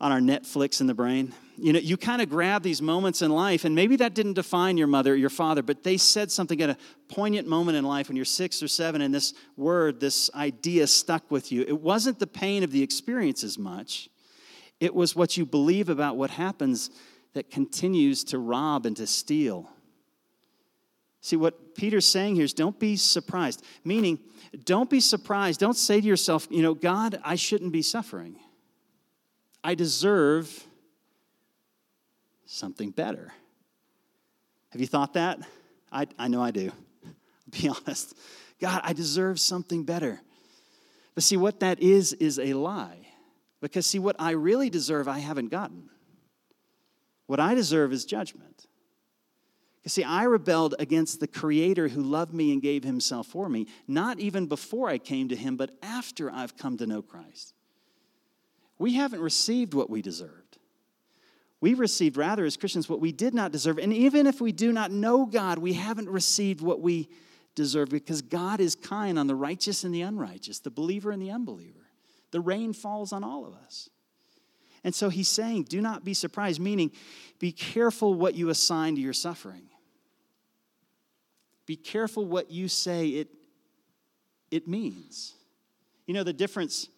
[0.00, 1.32] on our Netflix in the brain.
[1.56, 4.76] You know, you kind of grab these moments in life, and maybe that didn't define
[4.76, 6.76] your mother or your father, but they said something at a
[7.08, 11.30] poignant moment in life when you're six or seven, and this word, this idea stuck
[11.30, 11.62] with you.
[11.62, 14.10] It wasn't the pain of the experience as much,
[14.80, 16.90] it was what you believe about what happens
[17.34, 19.70] that continues to rob and to steal.
[21.20, 24.18] See, what Peter's saying here is don't be surprised, meaning,
[24.64, 25.60] don't be surprised.
[25.60, 28.36] Don't say to yourself, you know, God, I shouldn't be suffering.
[29.64, 30.66] I deserve
[32.44, 33.32] something better.
[34.70, 35.40] Have you thought that?
[35.90, 36.70] I, I know I do.
[37.50, 38.14] Be honest.
[38.60, 40.20] God, I deserve something better.
[41.14, 43.05] But see, what that is, is a lie.
[43.66, 45.88] Because, see, what I really deserve, I haven't gotten.
[47.26, 48.66] What I deserve is judgment.
[49.82, 53.66] You see, I rebelled against the Creator who loved me and gave Himself for me,
[53.86, 57.54] not even before I came to Him, but after I've come to know Christ
[58.78, 60.58] we haven't received what we deserved.
[61.60, 63.78] We received, rather, as Christians, what we did not deserve.
[63.78, 67.08] And even if we do not know God, we haven't received what we
[67.54, 71.30] deserve because God is kind on the righteous and the unrighteous, the believer and the
[71.30, 71.85] unbeliever.
[72.36, 73.88] The rain falls on all of us.
[74.84, 76.90] And so he's saying, do not be surprised, meaning
[77.38, 79.62] be careful what you assign to your suffering.
[81.64, 83.28] Be careful what you say it,
[84.50, 85.32] it means.
[86.04, 86.90] You know, the difference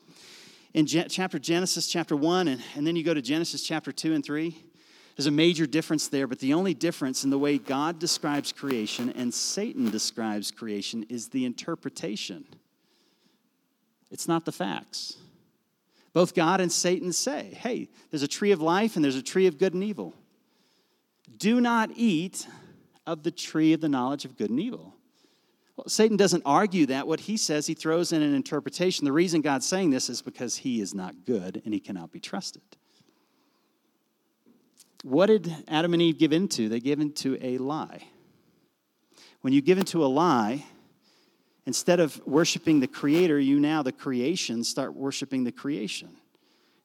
[0.74, 4.24] in chapter Genesis chapter 1 and, and then you go to Genesis chapter 2 and
[4.24, 4.56] 3,
[5.16, 9.10] there's a major difference there, but the only difference in the way God describes creation
[9.10, 12.44] and Satan describes creation is the interpretation.
[14.10, 15.16] It's not the facts.
[16.12, 19.46] Both God and Satan say, hey, there's a tree of life and there's a tree
[19.46, 20.14] of good and evil.
[21.36, 22.46] Do not eat
[23.06, 24.94] of the tree of the knowledge of good and evil.
[25.76, 27.06] Well, Satan doesn't argue that.
[27.06, 29.04] What he says, he throws in an interpretation.
[29.04, 32.18] The reason God's saying this is because he is not good and he cannot be
[32.18, 32.62] trusted.
[35.04, 36.68] What did Adam and Eve give into?
[36.68, 38.08] They gave into a lie.
[39.42, 40.64] When you give into a lie,
[41.68, 46.08] instead of worshiping the creator, you now, the creation, start worshiping the creation.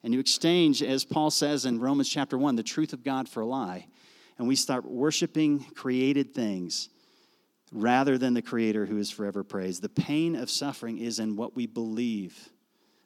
[0.04, 3.40] And you exchange, as Paul says in Romans chapter 1, the truth of God for
[3.40, 3.88] a lie.
[4.38, 6.90] And we start worshiping created things
[7.72, 9.82] rather than the Creator who is forever praised.
[9.82, 12.50] The pain of suffering is in what we believe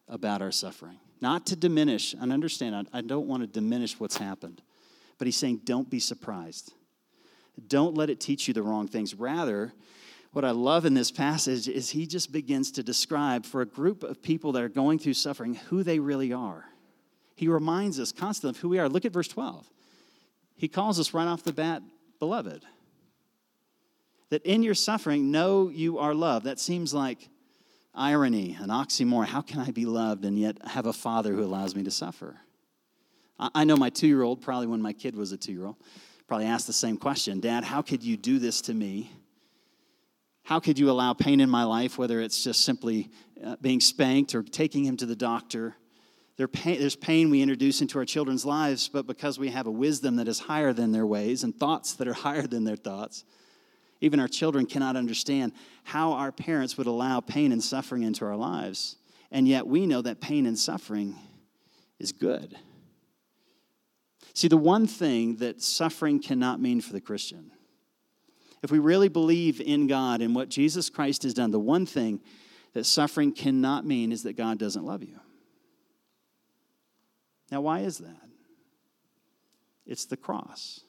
[0.09, 0.97] about our suffering.
[1.21, 4.63] Not to diminish, and understand, I don't want to diminish what's happened,
[5.19, 6.73] but he's saying, don't be surprised.
[7.67, 9.13] Don't let it teach you the wrong things.
[9.13, 9.73] Rather,
[10.37, 14.03] what I love in this passage is he just begins to describe for a group
[14.03, 16.63] of people that are going through suffering who they really are.
[17.33, 18.87] He reminds us constantly of who we are.
[18.87, 19.67] Look at verse 12.
[20.55, 21.81] He calls us right off the bat,
[22.19, 22.63] beloved.
[24.29, 26.45] That in your suffering, know you are loved.
[26.45, 27.29] That seems like
[27.95, 29.25] irony, an oxymoron.
[29.25, 32.37] How can I be loved and yet have a father who allows me to suffer?
[33.39, 35.77] I know my two year old, probably when my kid was a two year old,
[36.27, 39.09] probably asked the same question Dad, how could you do this to me?
[40.47, 43.11] How could you allow pain in my life, whether it's just simply
[43.43, 45.75] uh, being spanked or taking him to the doctor?
[46.37, 50.29] There's pain we introduce into our children's lives, but because we have a wisdom that
[50.29, 53.25] is higher than their ways and thoughts that are higher than their thoughts,
[53.99, 55.51] even our children cannot understand
[55.83, 58.95] how our parents would allow pain and suffering into our lives.
[59.31, 61.17] And yet we know that pain and suffering
[61.99, 62.55] is good.
[64.33, 67.51] See, the one thing that suffering cannot mean for the Christian,
[68.63, 72.19] if we really believe in God and what Jesus Christ has done, the one thing
[72.73, 75.19] that suffering cannot mean is that God doesn't love you.
[77.51, 78.21] Now, why is that?
[79.85, 80.81] It's the cross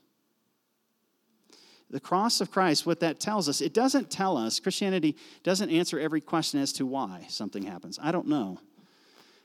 [1.91, 5.99] the cross of Christ, what that tells us, it doesn't tell us, Christianity doesn't answer
[5.99, 7.99] every question as to why something happens.
[8.03, 8.61] I don't know.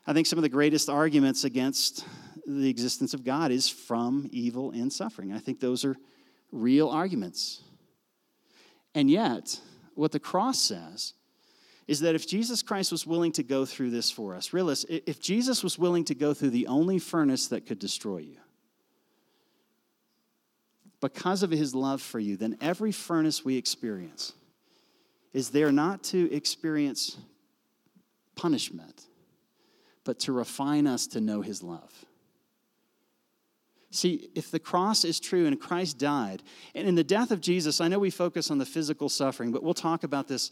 [0.05, 2.05] I think some of the greatest arguments against
[2.45, 5.31] the existence of God is from evil and suffering.
[5.31, 5.95] I think those are
[6.51, 7.61] real arguments.
[8.95, 9.59] And yet,
[9.95, 11.13] what the cross says
[11.87, 15.21] is that if Jesus Christ was willing to go through this for us, realize if
[15.21, 18.37] Jesus was willing to go through the only furnace that could destroy you,
[21.01, 24.31] because of his love for you, then every furnace we experience
[25.33, 27.17] is there not to experience
[28.35, 29.07] punishment,
[30.05, 32.05] but to refine us to know his love.
[33.93, 36.41] See, if the cross is true and Christ died,
[36.73, 39.61] and in the death of Jesus, I know we focus on the physical suffering, but
[39.61, 40.51] we'll talk about this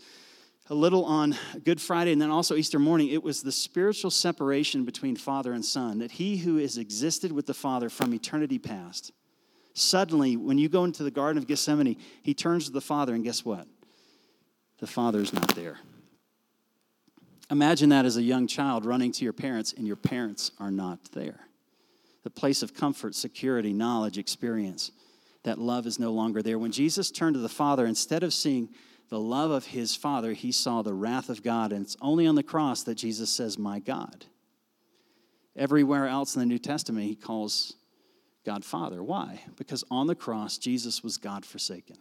[0.70, 3.10] a little on Good Friday and then also Easter morning.
[3.10, 7.48] It was the spiritual separation between Father and Son, that he who has existed with
[7.48, 9.12] the Father from eternity past
[9.74, 13.24] Suddenly, when you go into the Garden of Gethsemane, he turns to the Father, and
[13.24, 13.68] guess what?
[14.80, 15.80] The Father's not there.
[17.50, 21.00] Imagine that as a young child running to your parents, and your parents are not
[21.14, 21.48] there.
[22.24, 24.92] The place of comfort, security, knowledge, experience,
[25.44, 26.60] that love is no longer there.
[26.60, 28.70] When Jesus turned to the Father, instead of seeing
[29.10, 32.36] the love of his Father, he saw the wrath of God, and it's only on
[32.36, 34.26] the cross that Jesus says, My God.
[35.56, 37.74] Everywhere else in the New Testament, he calls
[38.46, 39.04] God Father.
[39.04, 39.42] Why?
[39.58, 41.98] Because on the cross, Jesus was God forsaken.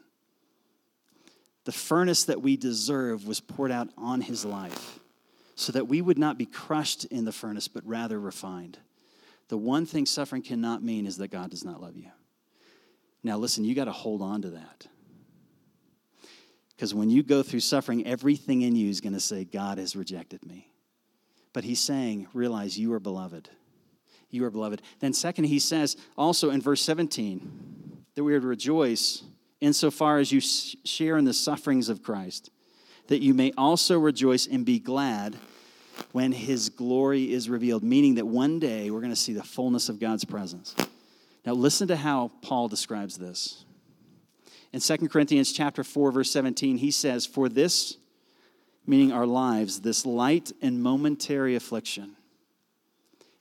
[1.65, 5.01] The furnace that we deserve was poured out on his life
[5.55, 8.79] so that we would not be crushed in the furnace, but rather refined.
[9.51, 12.11] The one thing suffering cannot mean is that God does not love you.
[13.23, 14.87] Now, listen, you got to hold on to that.
[16.75, 19.95] Because when you go through suffering, everything in you is going to say, God has
[19.95, 20.73] rejected me.
[21.53, 23.51] But he's saying, realize you are beloved
[24.31, 24.83] you are beloved.
[25.01, 29.23] Then, second, he says also in verse 17 that we are to rejoice
[29.61, 32.51] insofar as you share in the sufferings of Christ,
[33.09, 35.37] that you may also rejoice and be glad
[36.13, 39.89] when his glory is revealed, meaning that one day we're going to see the fullness
[39.89, 40.75] of God's presence.
[41.47, 43.65] Now, listen to how Paul describes this.
[44.73, 47.97] In 2 Corinthians chapter 4 verse 17, he says, "For this
[48.87, 52.17] meaning our lives, this light and momentary affliction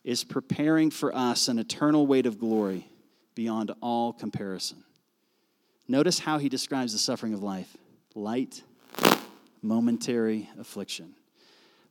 [0.04, 2.88] is preparing for us an eternal weight of glory
[3.36, 4.84] beyond all comparison.
[5.88, 7.78] Notice how he describes the suffering of life
[8.16, 8.64] light,
[9.62, 11.16] momentary affliction.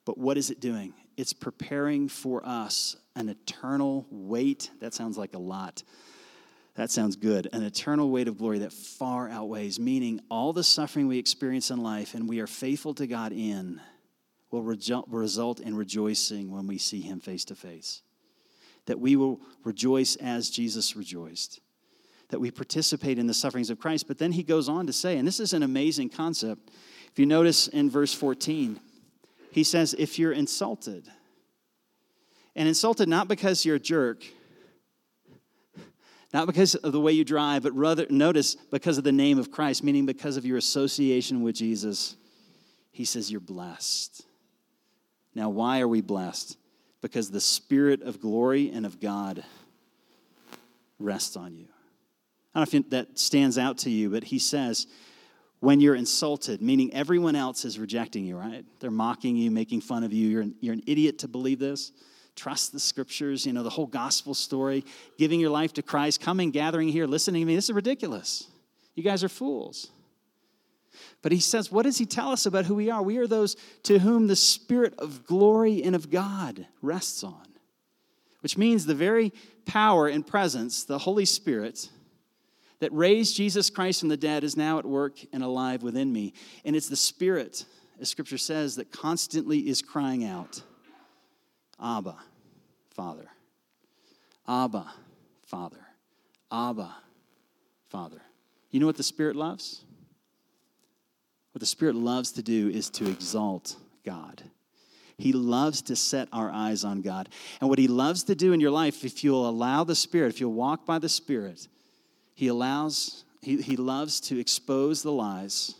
[0.09, 0.95] But what is it doing?
[1.19, 4.71] It's preparing for us an eternal weight.
[4.81, 5.83] That sounds like a lot.
[6.77, 7.47] That sounds good.
[7.53, 11.83] An eternal weight of glory that far outweighs, meaning all the suffering we experience in
[11.83, 13.83] life and we are faithful to God in
[14.51, 18.01] will result in rejoicing when we see Him face to face.
[18.87, 21.61] That we will rejoice as Jesus rejoiced.
[22.31, 24.09] That we participate in the sufferings of Christ.
[24.09, 26.71] But then he goes on to say, and this is an amazing concept.
[27.13, 28.81] If you notice in verse 14,
[29.51, 31.09] he says, If you're insulted,
[32.55, 34.25] and insulted not because you're a jerk,
[36.33, 39.51] not because of the way you drive, but rather, notice, because of the name of
[39.51, 42.17] Christ, meaning because of your association with Jesus,
[42.91, 44.25] he says, You're blessed.
[45.35, 46.57] Now, why are we blessed?
[47.01, 49.45] Because the Spirit of glory and of God
[50.99, 51.69] rests on you.
[52.55, 54.89] I don't know if that stands out to you, but he says,
[55.61, 58.65] when you're insulted, meaning everyone else is rejecting you, right?
[58.81, 60.29] They're mocking you, making fun of you.
[60.29, 61.93] You're an, you're an idiot to believe this.
[62.37, 64.85] Trust the scriptures, you know, the whole gospel story,
[65.19, 67.57] giving your life to Christ, coming, gathering here, listening to me.
[67.57, 68.47] This is ridiculous.
[68.95, 69.91] You guys are fools.
[71.23, 73.03] But he says, what does he tell us about who we are?
[73.03, 77.47] We are those to whom the Spirit of glory and of God rests on.
[78.41, 79.33] which means the very
[79.67, 81.91] power and presence, the Holy Spirit,
[82.81, 86.33] that raised Jesus Christ from the dead is now at work and alive within me.
[86.65, 87.65] And it's the Spirit,
[88.01, 90.63] as Scripture says, that constantly is crying out,
[91.83, 92.17] Abba,
[92.91, 93.29] Father.
[94.47, 94.87] Abba,
[95.47, 95.81] Father.
[96.51, 96.95] Abba,
[97.89, 98.23] Father.
[98.71, 99.85] You know what the Spirit loves?
[101.53, 104.43] What the Spirit loves to do is to exalt God.
[105.17, 107.29] He loves to set our eyes on God.
[107.61, 110.41] And what He loves to do in your life, if you'll allow the Spirit, if
[110.41, 111.67] you'll walk by the Spirit,
[112.39, 115.75] He allows, He, he loves to expose the lies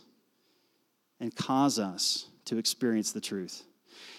[1.21, 3.63] and cause us to experience the truth.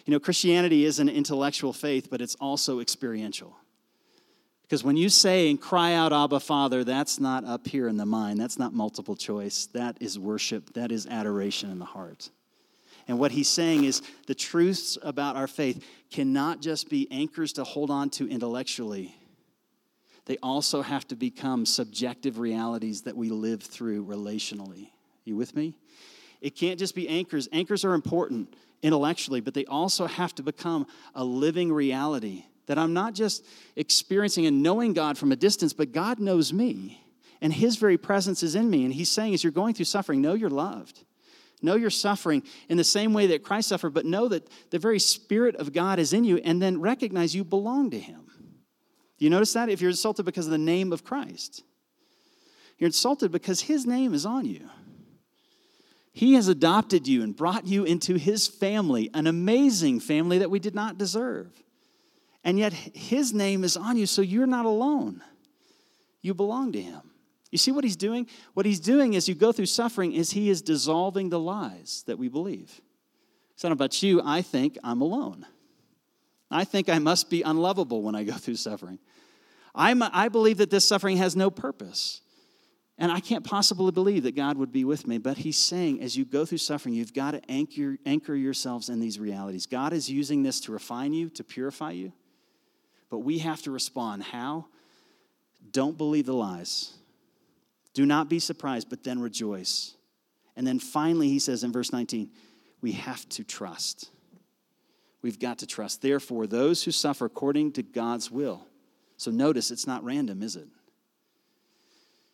[0.07, 3.55] You know, Christianity is an intellectual faith, but it's also experiential.
[4.63, 8.07] Because when you say and cry out, Abba, Father, that's not up here in the
[8.07, 8.41] mind.
[8.41, 9.67] That's not multiple choice.
[9.75, 10.73] That is worship.
[10.73, 12.31] That is adoration in the heart.
[13.07, 17.65] And what he's saying is the truths about our faith cannot just be anchors to
[17.65, 19.15] hold on to intellectually,
[20.31, 24.91] they also have to become subjective realities that we live through relationally.
[25.25, 25.75] You with me?
[26.41, 27.49] It can't just be anchors.
[27.51, 32.93] Anchors are important intellectually, but they also have to become a living reality that I'm
[32.93, 37.05] not just experiencing and knowing God from a distance, but God knows me.
[37.41, 38.85] And his very presence is in me.
[38.85, 41.03] And he's saying, as you're going through suffering, know you're loved.
[41.61, 45.01] Know your suffering in the same way that Christ suffered, but know that the very
[45.01, 48.30] Spirit of God is in you, and then recognize you belong to Him.
[49.21, 49.69] Do you notice that?
[49.69, 51.63] If you're insulted because of the name of Christ,
[52.79, 54.69] you're insulted because His name is on you.
[56.13, 60.59] He has adopted you and brought you into His family, an amazing family that we
[60.59, 61.53] did not deserve.
[62.43, 65.23] And yet, His name is on you, so you're not alone.
[66.23, 67.03] You belong to Him.
[67.51, 68.29] You see what he's doing?
[68.55, 72.19] What he's doing as you go through suffering is he is dissolving the lies that
[72.19, 72.81] we believe.
[73.53, 75.45] It's don't about you, I think I'm alone.
[76.51, 78.99] I think I must be unlovable when I go through suffering.
[79.75, 82.23] I'm, I believe that this suffering has no purpose.
[82.99, 85.17] And I can't possibly believe that God would be with me.
[85.17, 89.01] But he's saying, as you go through suffering, you've got to anchor, anchor yourselves in
[89.01, 89.65] these realities.
[89.65, 92.13] God is using this to refine you, to purify you.
[93.09, 94.23] But we have to respond.
[94.23, 94.67] How?
[95.71, 96.93] Don't believe the lies.
[97.95, 99.95] Do not be surprised, but then rejoice.
[100.55, 102.31] And then finally, he says in verse 19,
[102.83, 104.11] we have to trust.
[105.23, 106.03] We've got to trust.
[106.03, 108.67] Therefore, those who suffer according to God's will.
[109.17, 110.69] So notice it's not random, is it?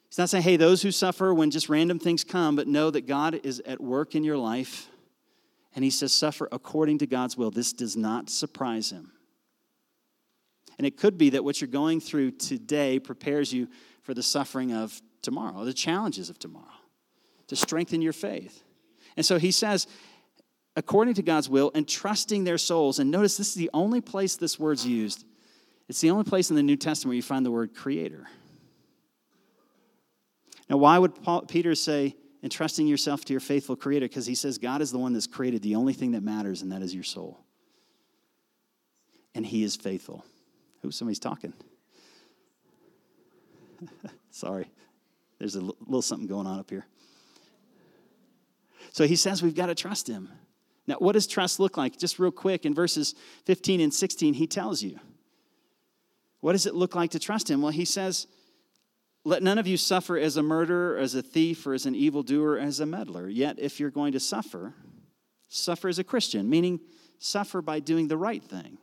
[0.09, 3.09] He's not saying, hey, those who suffer when just random things come, but know that
[3.09, 4.89] God is at work in your life.
[5.75, 7.51] And he says, suffer according to God's will.
[7.51, 9.13] This does not surprise him.
[10.79, 13.69] And it could be that what you're going through today prepares you
[14.03, 16.65] for the suffering of tomorrow, the challenges of tomorrow,
[17.49, 18.63] to strengthen your faith.
[19.17, 19.87] And so he says,
[20.77, 22.99] according to God's will, and trusting their souls.
[22.99, 25.25] And notice this is the only place this word's used.
[25.89, 28.27] It's the only place in the New Testament where you find the word creator.
[30.69, 34.07] Now, why would Paul, Peter say, entrusting yourself to your faithful creator?
[34.07, 36.73] Because he says God is the one that's created the only thing that matters, and
[36.73, 37.41] that is your soul.
[39.35, 40.25] And he is faithful.
[40.83, 40.91] Who?
[40.91, 41.55] Somebody's talking.
[44.31, 44.69] Sorry.
[45.39, 46.87] There's a little something going on up here.
[48.93, 50.31] So he says we've got to trust him.
[50.87, 51.99] Now, what does trust look like?
[51.99, 53.15] Just real quick, in verses
[53.45, 54.99] 15 and 16, he tells you.
[56.41, 57.61] What does it look like to trust him?
[57.61, 58.27] Well, he says,
[59.25, 62.59] Let none of you suffer as a murderer, as a thief, or as an evildoer,
[62.59, 63.29] as a meddler.
[63.29, 64.75] Yet, if you're going to suffer,
[65.49, 66.81] suffer as a Christian, meaning
[67.19, 68.79] suffer by doing the right thing.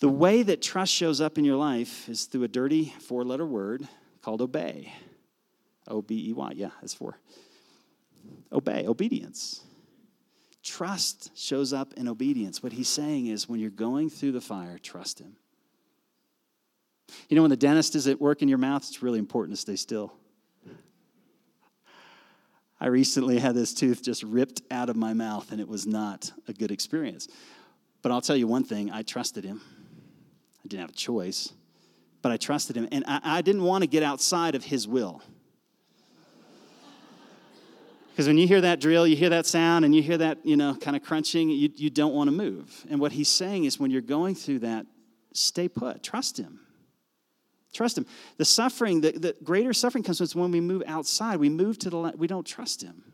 [0.00, 3.46] The way that trust shows up in your life is through a dirty four letter
[3.46, 3.86] word
[4.22, 4.92] called obey.
[5.88, 6.52] O B E Y.
[6.54, 7.18] Yeah, that's four.
[8.52, 9.62] Obey, obedience.
[10.68, 12.62] Trust shows up in obedience.
[12.62, 15.36] What he's saying is when you're going through the fire, trust him.
[17.30, 19.60] You know, when the dentist is at work in your mouth, it's really important to
[19.62, 20.12] stay still.
[22.78, 26.30] I recently had this tooth just ripped out of my mouth, and it was not
[26.46, 27.28] a good experience.
[28.02, 29.62] But I'll tell you one thing I trusted him.
[30.62, 31.50] I didn't have a choice,
[32.20, 32.88] but I trusted him.
[32.92, 35.22] And I, I didn't want to get outside of his will.
[38.18, 40.56] Because when you hear that drill, you hear that sound, and you hear that, you
[40.56, 42.84] know, kind of crunching, you, you don't want to move.
[42.90, 44.86] And what he's saying is when you're going through that,
[45.34, 46.02] stay put.
[46.02, 46.58] Trust him.
[47.72, 48.06] Trust him.
[48.36, 51.36] The suffering, the, the greater suffering comes when we move outside.
[51.36, 53.04] We move to the we don't trust him.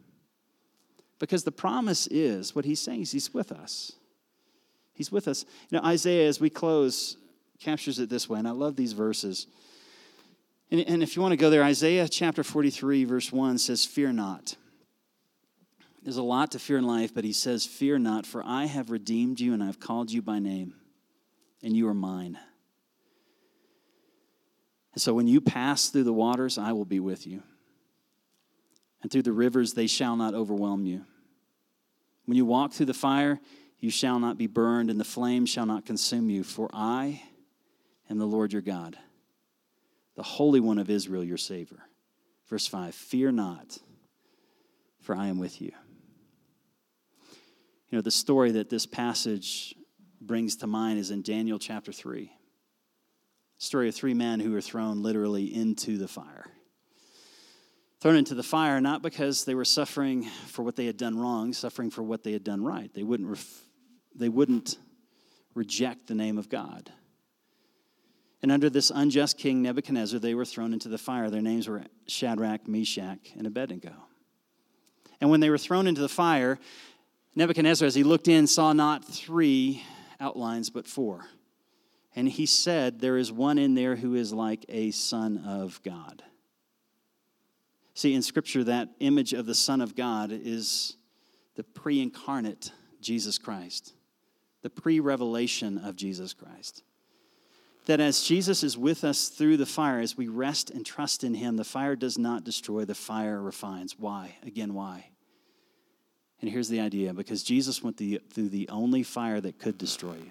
[1.19, 3.93] Because the promise is, what he's saying is he's with us.
[4.95, 5.45] He's with us.
[5.69, 7.19] You know, Isaiah, as we close,
[7.61, 9.49] captures it this way, and I love these verses.
[10.71, 14.15] And, and if you want to go there, Isaiah chapter 43, verse 1 says, Fear
[14.15, 14.57] not.
[16.05, 18.91] There's a lot to fear in life, but he says, Fear not, for I have
[18.91, 20.75] redeemed you and I've called you by name,
[21.63, 22.39] and you are mine.
[24.93, 27.43] And so when you pass through the waters, I will be with you.
[29.03, 31.05] And through the rivers, they shall not overwhelm you.
[32.27, 33.41] When you walk through the fire,
[33.79, 36.45] you shall not be burned, and the flame shall not consume you.
[36.45, 37.23] For I
[38.09, 38.97] am the Lord your God,
[40.17, 41.81] the Holy One of Israel, your Savior.
[42.49, 43.79] Verse 5 Fear not,
[45.01, 45.73] for I am with you.
[47.95, 49.72] You know, the story that this passage
[50.20, 52.28] brings to mind is in Daniel chapter 3.
[53.59, 56.45] Story of three men who were thrown literally into the fire.
[58.01, 61.53] Thrown into the fire not because they were suffering for what they had done wrong,
[61.53, 62.92] suffering for what they had done right.
[62.92, 63.62] They wouldn't, ref-
[64.12, 64.76] they wouldn't
[65.55, 66.90] reject the name of God.
[68.42, 71.30] And under this unjust king Nebuchadnezzar, they were thrown into the fire.
[71.30, 73.92] Their names were Shadrach, Meshach, and Abednego.
[75.20, 76.59] And when they were thrown into the fire,
[77.37, 79.82] Nebuchadnezzar, as he looked in, saw not three
[80.20, 81.26] outlines, but four.
[82.14, 86.22] And he said, There is one in there who is like a son of God.
[87.95, 90.97] See, in Scripture, that image of the Son of God is
[91.57, 93.95] the pre incarnate Jesus Christ,
[94.62, 96.82] the pre revelation of Jesus Christ.
[97.87, 101.35] That as Jesus is with us through the fire, as we rest and trust in
[101.35, 103.97] Him, the fire does not destroy, the fire refines.
[103.99, 104.37] Why?
[104.43, 105.11] Again, why?
[106.45, 110.30] And here's the idea because Jesus went through the only fire that could destroy you.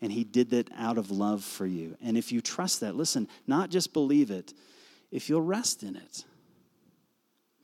[0.00, 1.96] And he did that out of love for you.
[2.00, 4.54] And if you trust that, listen, not just believe it,
[5.10, 6.24] if you'll rest in it,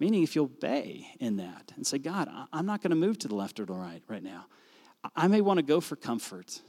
[0.00, 3.28] meaning if you'll obey in that and say, God, I'm not going to move to
[3.28, 4.46] the left or the right right now.
[5.14, 6.60] I may want to go for comfort.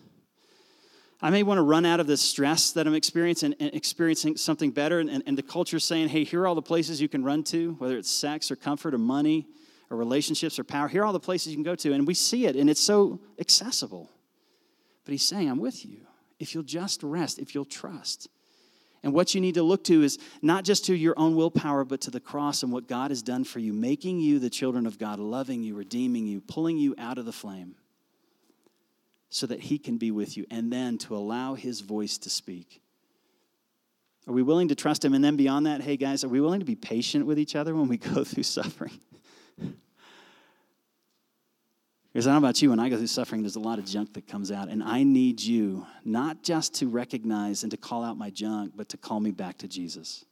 [1.20, 4.70] I may want to run out of this stress that I'm experiencing and experiencing something
[4.70, 5.00] better.
[5.00, 7.72] And, and the culture's saying, hey, here are all the places you can run to,
[7.80, 9.48] whether it's sex or comfort or money
[9.90, 10.88] or relationships or power.
[10.88, 11.94] Here are all the places you can go to.
[11.94, 14.10] And we see it, and it's so accessible.
[15.06, 16.00] But he's saying, I'm with you.
[16.40, 18.30] If you'll just rest, if you'll trust.
[19.04, 22.02] And what you need to look to is not just to your own willpower, but
[22.02, 25.00] to the cross and what God has done for you, making you the children of
[25.00, 27.76] God, loving you, redeeming you, pulling you out of the flame
[29.30, 32.82] so that He can be with you, and then to allow His voice to speak.
[34.28, 35.14] Are we willing to trust Him?
[35.14, 37.76] And then beyond that, hey guys, are we willing to be patient with each other
[37.76, 39.00] when we go through suffering?
[42.18, 43.86] Because I don't know about you, when I go through suffering, there's a lot of
[43.86, 44.70] junk that comes out.
[44.70, 48.90] And I need you not just to recognize and to call out my junk, but
[48.90, 50.26] to call me back to Jesus.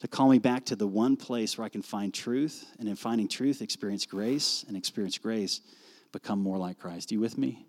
[0.00, 2.66] To call me back to the one place where I can find truth.
[2.78, 4.62] And in finding truth, experience grace.
[4.68, 5.62] And experience grace,
[6.12, 7.10] become more like Christ.
[7.10, 7.64] Are you with me?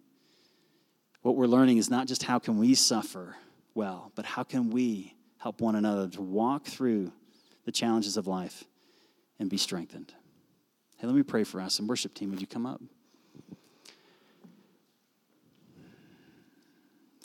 [1.21, 3.37] What we're learning is not just how can we suffer
[3.75, 7.13] well, but how can we help one another to walk through
[7.63, 8.65] the challenges of life
[9.39, 10.13] and be strengthened.
[10.97, 11.79] Hey, let me pray for us.
[11.79, 12.81] And worship team, would you come up?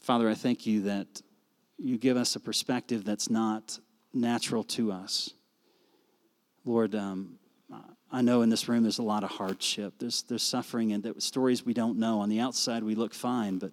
[0.03, 1.23] Father, I thank you that
[1.77, 3.79] you give us a perspective that's not
[4.13, 5.35] natural to us.
[6.65, 7.39] Lord, um,
[8.11, 9.95] I know in this room there's a lot of hardship.
[9.99, 12.21] There's, there's suffering and stories we don't know.
[12.21, 13.71] On the outside, we look fine, but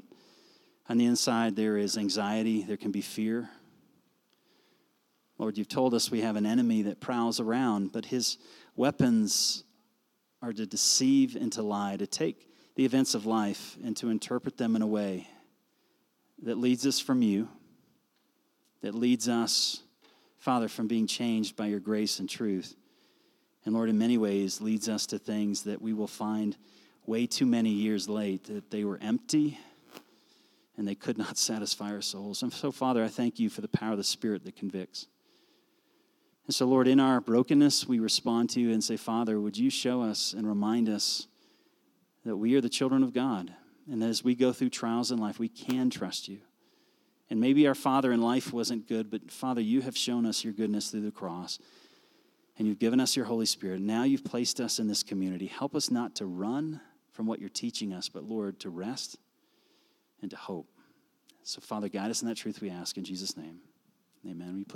[0.89, 3.49] on the inside, there is anxiety, there can be fear.
[5.37, 8.37] Lord, you've told us we have an enemy that prowls around, but his
[8.75, 9.63] weapons
[10.41, 14.57] are to deceive and to lie, to take the events of life and to interpret
[14.57, 15.27] them in a way
[16.43, 17.49] that leads us from you,
[18.81, 19.81] that leads us,
[20.37, 22.75] Father, from being changed by your grace and truth.
[23.65, 26.55] And Lord, in many ways, leads us to things that we will find
[27.05, 29.59] way too many years late that they were empty
[30.77, 32.43] and they could not satisfy our souls.
[32.43, 35.07] And so, Father, I thank you for the power of the Spirit that convicts.
[36.45, 39.69] And so, Lord, in our brokenness, we respond to you and say, Father, would you
[39.69, 41.27] show us and remind us
[42.23, 43.53] that we are the children of God
[43.91, 46.39] and that as we go through trials in life, we can trust you.
[47.29, 50.53] And maybe our father in life wasn't good, but Father, you have shown us your
[50.53, 51.57] goodness through the cross.
[52.57, 53.81] And you've given us your Holy Spirit.
[53.81, 55.47] Now you've placed us in this community.
[55.47, 56.79] Help us not to run
[57.11, 59.17] from what you're teaching us, but Lord, to rest
[60.21, 60.67] and to hope.
[61.43, 63.59] So, Father, guide us in that truth we ask in Jesus' name.
[64.27, 64.63] Amen.